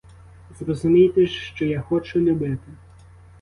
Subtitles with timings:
[0.59, 2.71] Зрозумійте ж, що я хочу любити.